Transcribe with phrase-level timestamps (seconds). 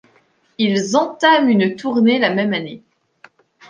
[0.57, 2.81] Ils entament une tournée la même année.